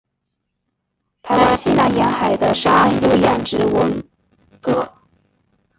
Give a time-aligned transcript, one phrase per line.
[1.21, 4.03] 台湾西南沿海的沙岸有养殖文
[4.59, 4.97] 蛤。